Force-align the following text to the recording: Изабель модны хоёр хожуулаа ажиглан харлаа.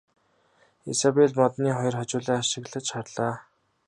Изабель 0.91 1.37
модны 1.39 1.69
хоёр 1.77 1.95
хожуулаа 1.99 2.39
ажиглан 2.43 2.85
харлаа. 2.91 3.33